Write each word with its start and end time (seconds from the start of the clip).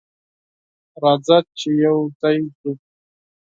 راځه 1.01 1.37
چې 1.57 1.69
یوځای 1.85 2.37
ځو. 2.59 2.71